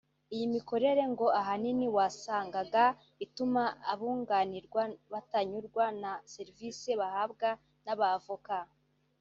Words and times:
Iyi 0.33 0.45
mikorere 0.55 1.03
ngo 1.11 1.25
ahanini 1.39 1.87
wasangaga 1.97 2.85
ituma 3.25 3.63
abunganirwa 3.91 4.81
batanyurwa 5.11 5.85
na 6.01 6.11
serivisi 6.33 6.89
bahabwa 7.01 7.49
n’abavoka 7.85 8.55